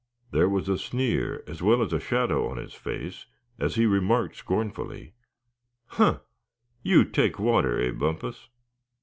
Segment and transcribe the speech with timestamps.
[0.31, 3.27] There was a sneer, as well as a shadow on his face,
[3.59, 5.13] as he remarked scornfully:
[5.85, 6.21] "Huh!
[6.81, 8.49] you take water, eh, Bumpus?"